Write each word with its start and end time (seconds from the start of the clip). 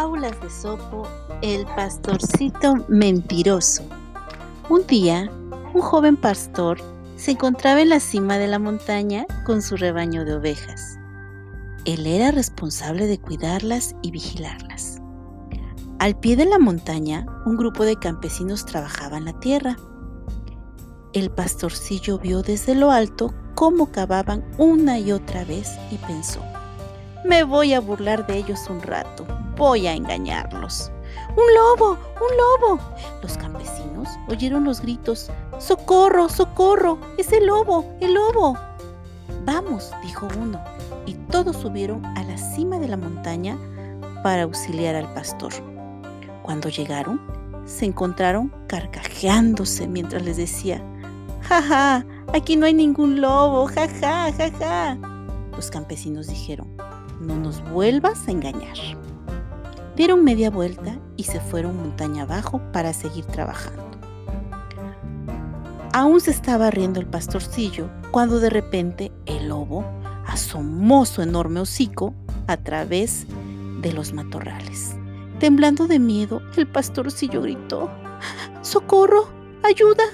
Fábulas 0.00 0.40
de 0.40 0.48
Sopo, 0.48 1.06
el 1.42 1.66
pastorcito 1.76 2.74
mentiroso. 2.88 3.82
Un 4.70 4.86
día, 4.86 5.30
un 5.74 5.82
joven 5.82 6.16
pastor 6.16 6.78
se 7.16 7.32
encontraba 7.32 7.82
en 7.82 7.90
la 7.90 8.00
cima 8.00 8.38
de 8.38 8.46
la 8.46 8.58
montaña 8.58 9.26
con 9.44 9.60
su 9.60 9.76
rebaño 9.76 10.24
de 10.24 10.36
ovejas. 10.36 10.98
Él 11.84 12.06
era 12.06 12.30
responsable 12.30 13.06
de 13.06 13.20
cuidarlas 13.20 13.94
y 14.00 14.10
vigilarlas. 14.10 15.02
Al 15.98 16.18
pie 16.18 16.34
de 16.34 16.46
la 16.46 16.58
montaña, 16.58 17.26
un 17.44 17.58
grupo 17.58 17.84
de 17.84 17.96
campesinos 17.96 18.64
trabajaba 18.64 19.18
en 19.18 19.26
la 19.26 19.38
tierra. 19.38 19.76
El 21.12 21.30
pastorcillo 21.30 22.18
vio 22.18 22.40
desde 22.40 22.74
lo 22.74 22.90
alto 22.90 23.34
cómo 23.54 23.92
cavaban 23.92 24.50
una 24.56 24.98
y 24.98 25.12
otra 25.12 25.44
vez 25.44 25.76
y 25.90 25.96
pensó, 25.96 26.40
me 27.24 27.44
voy 27.44 27.74
a 27.74 27.80
burlar 27.80 28.26
de 28.26 28.38
ellos 28.38 28.66
un 28.68 28.80
rato, 28.80 29.26
voy 29.56 29.86
a 29.86 29.94
engañarlos. 29.94 30.90
¡Un 31.36 31.44
lobo! 31.54 31.98
¡Un 32.20 32.36
lobo! 32.36 32.80
Los 33.22 33.36
campesinos 33.36 34.08
oyeron 34.28 34.64
los 34.64 34.80
gritos. 34.80 35.30
¡Socorro! 35.58 36.28
¡Socorro! 36.28 36.98
¡Es 37.18 37.32
el 37.32 37.46
lobo! 37.46 37.84
¡El 38.00 38.14
lobo! 38.14 38.56
Vamos, 39.44 39.92
dijo 40.02 40.28
uno, 40.40 40.60
y 41.06 41.14
todos 41.14 41.56
subieron 41.56 42.04
a 42.04 42.22
la 42.24 42.36
cima 42.36 42.78
de 42.78 42.88
la 42.88 42.96
montaña 42.96 43.58
para 44.22 44.42
auxiliar 44.42 44.94
al 44.96 45.12
pastor. 45.14 45.52
Cuando 46.42 46.68
llegaron, 46.68 47.20
se 47.64 47.86
encontraron 47.86 48.52
carcajeándose 48.66 49.86
mientras 49.86 50.22
les 50.22 50.36
decía, 50.36 50.82
¡Ja, 51.42 51.62
ja! 51.62 52.06
Aquí 52.34 52.56
no 52.56 52.66
hay 52.66 52.74
ningún 52.74 53.20
lobo, 53.20 53.66
ja, 53.66 53.88
ja, 53.88 54.32
ja, 54.32 54.50
ja. 54.58 54.98
Los 55.52 55.70
campesinos 55.70 56.26
dijeron, 56.28 56.68
no 57.20 57.36
nos 57.36 57.62
vuelvas 57.70 58.26
a 58.26 58.30
engañar. 58.32 58.76
Dieron 59.94 60.24
media 60.24 60.50
vuelta 60.50 60.98
y 61.16 61.24
se 61.24 61.40
fueron 61.40 61.76
montaña 61.76 62.22
abajo 62.22 62.60
para 62.72 62.92
seguir 62.92 63.26
trabajando. 63.26 63.90
Aún 65.92 66.20
se 66.20 66.30
estaba 66.30 66.70
riendo 66.70 67.00
el 67.00 67.06
pastorcillo 67.06 67.90
cuando 68.10 68.40
de 68.40 68.48
repente 68.48 69.12
el 69.26 69.48
lobo 69.48 69.84
asomó 70.26 71.04
su 71.04 71.20
enorme 71.20 71.60
hocico 71.60 72.14
a 72.46 72.56
través 72.56 73.26
de 73.82 73.92
los 73.92 74.12
matorrales. 74.12 74.96
Temblando 75.38 75.86
de 75.86 75.98
miedo, 75.98 76.42
el 76.56 76.66
pastorcillo 76.66 77.42
gritó, 77.42 77.90
¡Socorro! 78.62 79.28
¡Ayuda! 79.62 80.04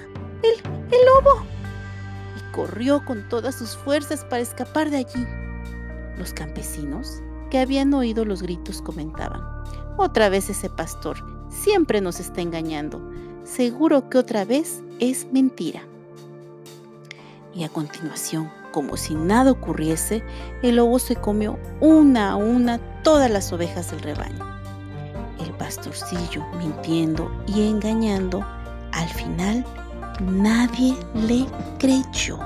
¡El, 0.43 0.55
el 0.93 1.07
lobo! 1.07 1.45
Y 2.37 2.53
corrió 2.53 3.05
con 3.05 3.29
todas 3.29 3.55
sus 3.55 3.77
fuerzas 3.77 4.25
para 4.25 4.43
escapar 4.43 4.91
de 4.91 4.99
allí. 4.99 5.27
Los 6.19 6.33
campesinos, 6.33 7.23
que 7.51 7.59
habían 7.59 7.93
oído 7.95 8.25
los 8.25 8.43
gritos, 8.43 8.83
comentaban, 8.83 9.43
otra 9.97 10.29
vez 10.29 10.51
ese 10.51 10.69
pastor, 10.69 11.17
siempre 11.49 12.01
nos 12.01 12.21
está 12.21 12.41
engañando, 12.41 13.01
seguro 13.45 14.09
que 14.09 14.19
otra 14.19 14.45
vez 14.45 14.83
es 14.99 15.27
mentira. 15.33 15.83
Y 17.55 17.65
a 17.65 17.69
continuación, 17.71 18.51
como 18.73 18.99
si 18.99 19.15
nada 19.15 19.53
ocurriese, 19.53 20.23
el 20.63 20.77
lobo 20.77 20.99
se 20.99 21.17
comió 21.17 21.59
una 21.81 22.33
a 22.33 22.37
una 22.37 22.79
todas 23.03 23.31
las 23.31 23.53
ovejas 23.53 23.91
del 23.91 24.01
rebaño. 24.01 24.45
El 25.41 25.51
pastorcillo, 25.53 26.45
mintiendo 26.59 27.31
y 27.47 27.69
engañando, 27.69 28.45
al 28.93 29.09
final 29.09 29.65
nadie 30.21 30.95
le 31.15 31.47
creyó. 31.79 32.39